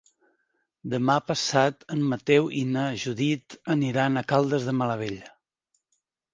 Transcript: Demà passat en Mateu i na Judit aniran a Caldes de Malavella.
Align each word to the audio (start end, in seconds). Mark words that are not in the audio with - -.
Demà 0.93 1.17
passat 1.27 1.85
en 1.97 2.01
Mateu 2.15 2.49
i 2.61 2.65
na 2.71 2.87
Judit 3.03 3.59
aniran 3.77 4.17
a 4.17 4.27
Caldes 4.35 4.69
de 4.73 4.77
Malavella. 4.83 5.33